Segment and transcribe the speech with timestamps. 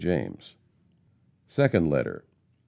[0.03, 0.55] JAMES.
[1.45, 2.25] SECOND LETTER.